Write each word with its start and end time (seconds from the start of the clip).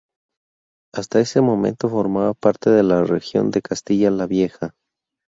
Hasta 0.95 1.19
ese 1.19 1.41
momento 1.41 1.87
formaba 1.87 2.33
parte 2.33 2.71
de 2.71 2.81
la 2.81 3.03
región 3.03 3.51
de 3.51 3.61
Castilla 3.61 4.09
la 4.09 4.25
Vieja. 4.25 4.73